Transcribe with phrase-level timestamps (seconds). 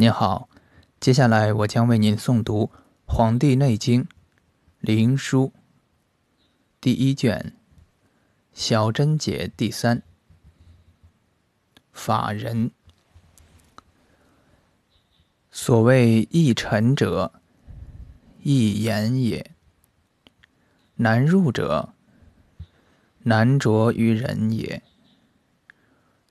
[0.00, 0.48] 您好，
[1.00, 2.66] 接下来我将为您诵读
[3.04, 4.04] 《黄帝内经·
[4.78, 5.52] 灵书》
[6.80, 7.56] 第一卷
[8.52, 10.04] 小贞解第三。
[11.90, 12.70] 法人，
[15.50, 17.32] 所谓易沉者，
[18.44, 19.50] 易言也；
[20.94, 21.92] 难入者，
[23.24, 24.80] 难着于人也。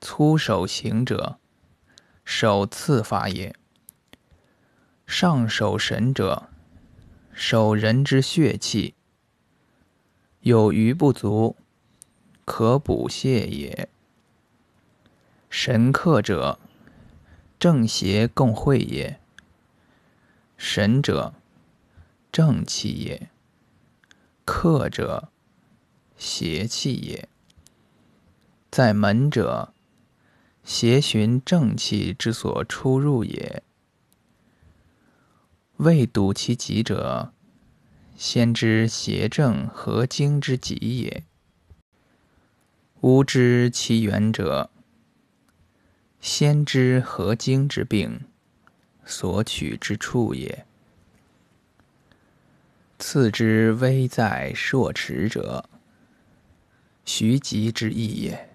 [0.00, 1.38] 粗手行者，
[2.30, 3.54] 首次法也；
[5.06, 6.50] 上守神者，
[7.32, 8.94] 手人之血气，
[10.40, 11.56] 有余不足，
[12.44, 13.88] 可补泻也。
[15.48, 16.60] 神客者，
[17.58, 19.18] 正邪共会也。
[20.58, 21.32] 神者，
[22.30, 23.28] 正气也；
[24.44, 25.30] 客者，
[26.18, 27.26] 邪气也。
[28.70, 29.72] 在门者，
[30.68, 33.62] 邪循正气之所出入也。
[35.78, 37.32] 未睹其极者，
[38.18, 41.24] 先知邪正合经之极也。
[43.00, 44.68] 吾知其源者。
[46.20, 48.20] 先知合经之病，
[49.06, 50.66] 所取之处也。
[52.98, 55.66] 次之危在硕齿者，
[57.06, 58.47] 徐疾之意也。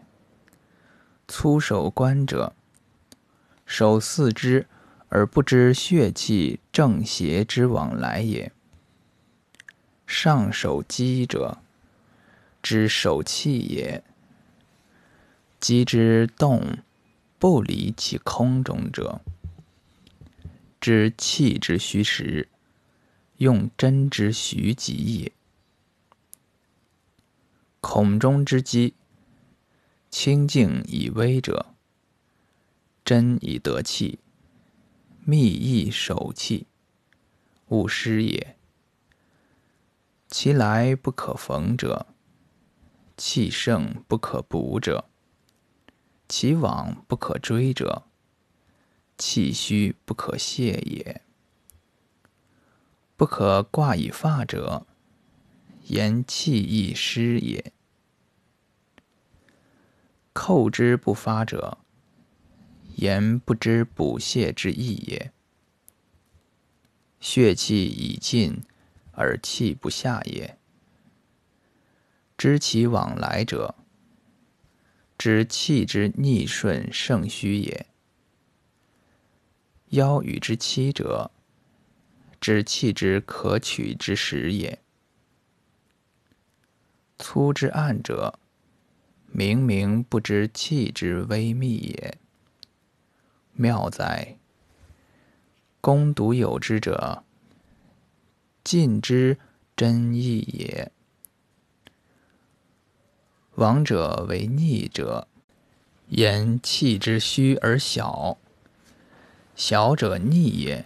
[1.27, 2.53] 粗手观者，
[3.65, 4.67] 手四肢
[5.09, 8.51] 而不知血气正邪之往来也。
[10.05, 11.57] 上手击者，
[12.61, 14.03] 知手气也。
[15.59, 16.79] 击之动。
[17.39, 19.19] 不离其空中者，
[20.79, 22.47] 知气之虚实，
[23.35, 25.33] 用真之徐极也。
[27.81, 28.93] 孔中之机，
[30.15, 31.73] 清静以微者，
[33.03, 34.19] 真以得气，
[35.25, 36.67] 密意守气，
[37.69, 38.55] 勿失也。
[40.27, 42.05] 其来不可逢者，
[43.17, 45.05] 气盛不可补者。
[46.29, 48.03] 其往不可追者，
[49.17, 51.23] 气虚不可泄也。
[53.17, 54.85] 不可挂以发者，
[55.87, 57.73] 言气亦失也。
[60.33, 61.77] 叩之不发者，
[62.95, 65.31] 言不知补泻之意也。
[67.19, 68.61] 血气已尽
[69.11, 70.57] 而气不下也。
[72.37, 73.75] 知其往来者。
[75.17, 77.85] 知气之逆顺盛虚也。
[79.89, 81.31] 腰与之期者，
[82.41, 84.79] 知气之可取之时也。
[87.17, 88.37] 粗之暗者，
[89.35, 92.19] 明明不知气之微密也。
[93.53, 94.37] 妙哉！
[95.81, 97.23] 攻独有之者，
[98.63, 99.39] 尽之
[99.75, 100.91] 真意也。
[103.55, 105.27] 往者为逆者，
[106.09, 108.37] 言气之虚而小，
[109.55, 110.85] 小者逆也；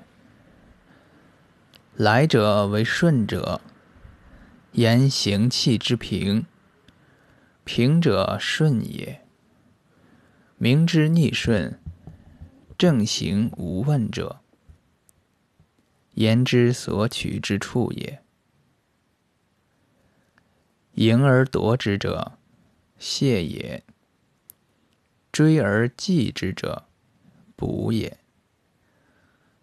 [1.96, 3.59] 来者为顺者，
[4.72, 6.46] 言行气之平，
[7.67, 9.28] 平者顺也。
[10.57, 11.78] 明之逆顺，
[12.78, 14.39] 正行无问者，
[16.13, 18.23] 言之所取之处也。
[20.94, 22.38] 迎而夺之者。
[22.97, 23.84] 泻也。
[25.34, 26.88] 追而继之者，
[27.57, 28.17] 补也。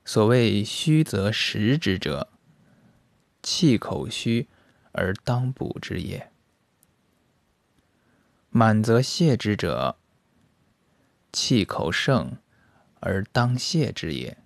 [0.04, 2.28] 所谓虚则实之者，
[3.42, 4.47] 气口虚
[4.92, 6.34] 而当补之也。
[8.56, 9.97] 满则泻之者，
[11.32, 12.38] 气口盛
[13.00, 14.38] 而当泻之也。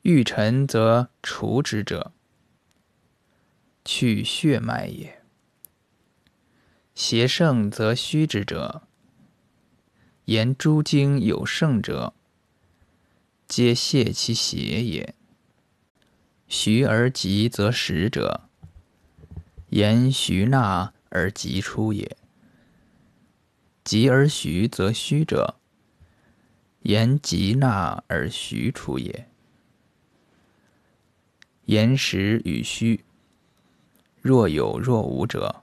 [0.00, 2.12] 欲沉则除之者，
[3.84, 5.22] 去血脉也。
[6.94, 8.88] 邪盛则虚之者，
[10.24, 12.14] 言诸经有盛者，
[13.46, 15.14] 皆泄其邪也。
[16.48, 18.48] 徐而急则实者，
[19.68, 22.16] 言徐纳而急出也。
[23.84, 25.56] 急而徐则虚者，
[26.80, 29.28] 言急纳而徐出也。
[31.66, 33.04] 言实与虚，
[34.20, 35.62] 若有若无者。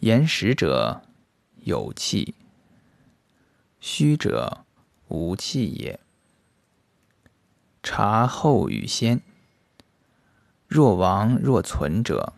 [0.00, 1.02] 言实者
[1.64, 2.34] 有气，
[3.80, 4.64] 虚者
[5.08, 5.98] 无气也。
[7.82, 9.22] 察后与先，
[10.66, 12.34] 若亡若存者，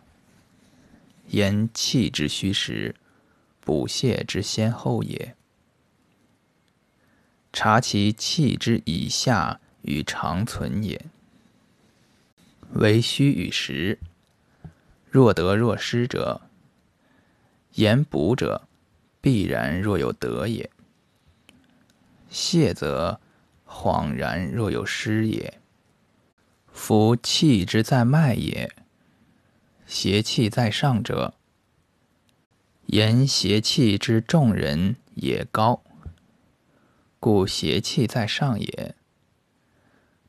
[1.27, 2.95] 言气之虚实，
[3.59, 5.35] 补泻之先后也。
[7.51, 11.05] 察其气之以下与长存也。
[12.73, 13.97] 为虚与实，
[15.09, 16.41] 若得若失者，
[17.73, 18.67] 言补者，
[19.21, 20.69] 必然若有得也；
[22.29, 23.19] 泻则
[23.65, 25.59] 恍然若有失也。
[26.71, 28.71] 夫气之在脉也，
[29.87, 31.33] 邪气在上者，
[32.87, 35.81] 言邪气之众人也高。
[37.21, 38.95] 故邪气在上也，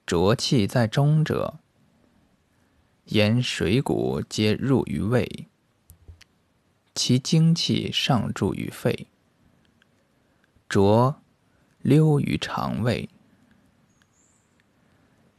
[0.06, 1.58] 浊气在中者，
[3.06, 5.49] 言水谷皆入于胃，
[6.94, 9.08] 其精气上注于肺，
[10.69, 11.20] 浊
[11.82, 13.08] 溜于肠胃。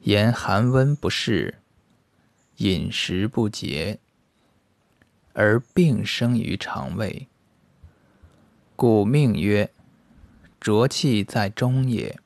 [0.02, 1.60] 言寒温不适，
[2.58, 4.00] 饮食不节，
[5.34, 7.28] 而病生于肠胃，
[8.76, 9.72] 故命曰。
[10.60, 12.20] 浊气在中也，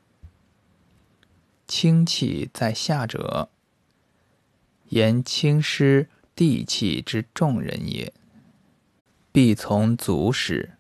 [1.68, 3.50] 清气在下者，
[4.90, 8.12] 言清湿地气之众人也，
[9.32, 10.72] 必从足始，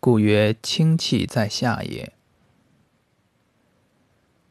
[0.00, 2.12] 故曰清气在下也。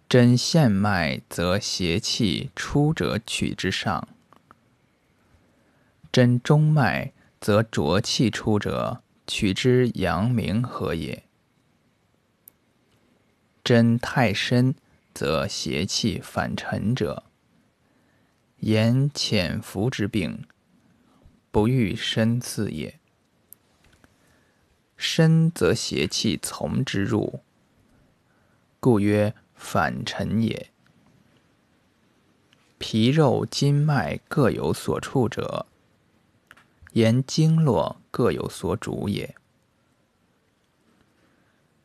[0.07, 4.07] 真陷脉则邪气出者取之上，
[6.11, 11.23] 真中脉则浊气出者取之阳明和也。
[13.63, 14.75] 真太深，
[15.13, 17.23] 则邪气反沉者，
[18.57, 20.43] 言潜伏之病，
[21.51, 22.99] 不欲深刺也。
[24.97, 27.39] 深则邪气从之入，
[28.79, 30.71] 故曰反沉也。
[32.77, 35.67] 皮肉筋脉各有所处者，
[36.91, 39.35] 言经络各有所主也。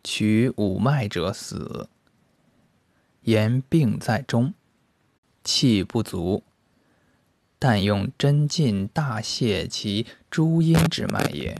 [0.02, 1.88] 取五脉者死，
[3.22, 4.54] 言病在中，
[5.42, 6.42] 气不足。
[7.58, 11.58] 但用针尽大泻其诸阴之脉也。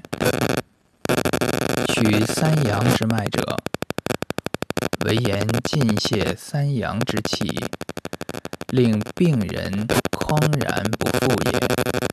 [1.89, 3.57] 取三阳之脉者，
[5.07, 7.49] 为言尽泻三阳之气，
[8.69, 12.06] 令病人匡然不复也。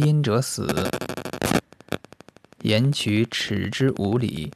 [0.00, 0.66] 夺阴者死。
[2.62, 4.50] 言取耻之无礼，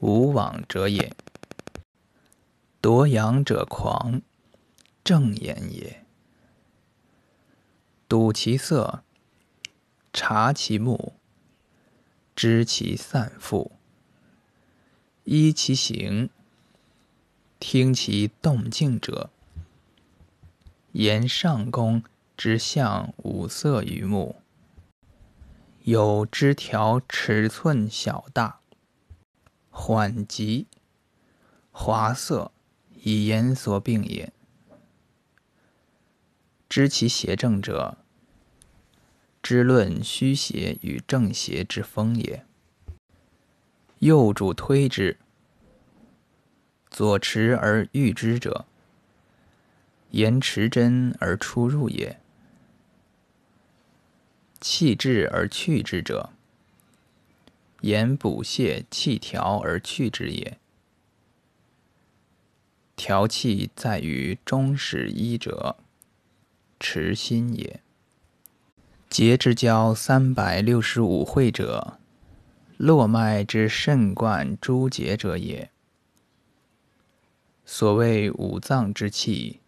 [0.00, 1.10] 无往者也；
[2.82, 4.20] 夺阳者狂，
[5.02, 6.04] 正言也。
[8.06, 9.02] 睹其色，
[10.12, 11.14] 察其目，
[12.36, 13.72] 知其散复，
[15.24, 16.28] 依其行，
[17.58, 19.30] 听其动静者，
[20.92, 22.02] 言上功
[22.38, 24.36] 之象五色于目。
[25.82, 28.60] 有枝条尺寸小大，
[29.70, 30.68] 缓急、
[31.72, 32.52] 滑色，
[33.02, 34.32] 以言所病也。
[36.68, 37.98] 知其邪正者，
[39.42, 42.46] 知论虚邪与正邪之风也。
[43.98, 45.18] 右主推之，
[46.88, 48.64] 左持而御之者，
[50.10, 52.20] 言持真而出入也。
[54.60, 56.30] 气滞而去之者，
[57.82, 60.58] 言补泻气调而去之也。
[62.96, 65.76] 调气在于中始一者，
[66.80, 67.80] 持心也。
[69.08, 71.98] 节之交三百六十五会者，
[72.76, 75.70] 络脉之肾贯诸节者也。
[77.64, 79.60] 所谓五脏之气，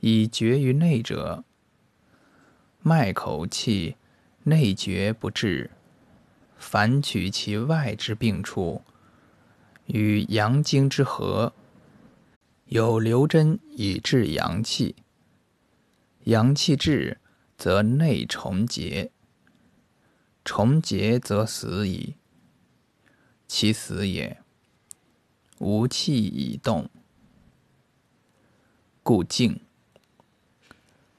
[0.00, 1.44] 以绝于内者。
[2.88, 3.96] 脉口气
[4.44, 5.72] 内绝不治，
[6.56, 8.80] 凡取其外之病处，
[9.86, 11.52] 与阳经之合，
[12.66, 14.94] 有留针以治阳气。
[16.26, 17.18] 阳气滞，
[17.58, 19.10] 则内重结，
[20.44, 22.14] 重结则死矣。
[23.48, 24.40] 其死也，
[25.58, 26.88] 无气以动，
[29.02, 29.65] 故静。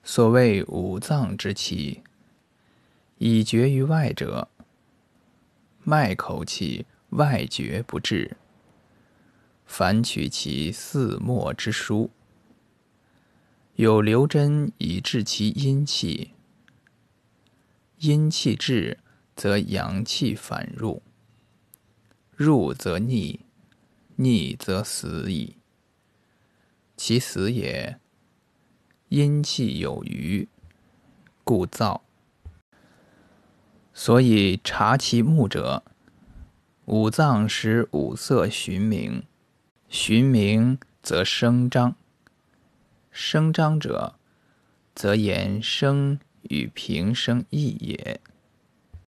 [0.09, 2.01] 所谓五脏之气，
[3.17, 4.47] 以绝于外者，
[5.83, 8.37] 脉口气外绝不至。
[9.65, 12.07] 凡取其四末之枢，
[13.75, 16.31] 有留针以治其阴气。
[17.97, 18.99] 阴气滞，
[19.35, 21.03] 则阳气反入，
[22.33, 23.41] 入则逆，
[24.15, 25.57] 逆则死矣。
[26.95, 27.99] 其死也。
[29.09, 30.49] 阴气有余，
[31.43, 32.01] 故燥。
[33.93, 35.83] 所以察其目者，
[36.85, 39.23] 五脏使五色寻明，
[39.87, 41.95] 寻明则生张。
[43.09, 44.15] 生张者，
[44.93, 48.19] 则言生与平生异也。